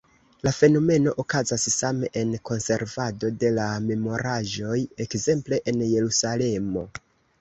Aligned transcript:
La 0.45 0.51
fenomeno 0.59 1.11
okazas 1.23 1.65
same 1.73 2.09
en 2.21 2.31
konservado 2.51 3.31
de 3.43 3.51
la 3.59 3.67
memoraĵoj, 3.91 4.81
ekzemple 5.07 5.61
en 5.73 5.85
Jerusalemo. 5.95 6.89